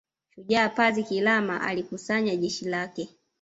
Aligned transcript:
Shujaa 0.35 0.69
Pazi 0.69 1.03
Kilama 1.03 1.61
alikusanya 1.61 2.35
jeshi 2.35 2.65
lake 2.65 3.09